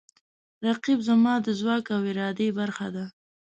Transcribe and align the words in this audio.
رقیب 0.67 0.99
زما 1.07 1.33
د 1.41 1.47
ځواک 1.59 1.85
او 1.95 2.01
ارادې 2.11 2.47
برخه 2.59 2.87
ده 2.95 3.05